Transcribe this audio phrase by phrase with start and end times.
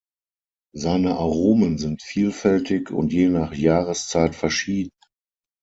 [0.73, 4.91] Seine Aromen sind vielfältig und je nach Jahreszeit verschieden.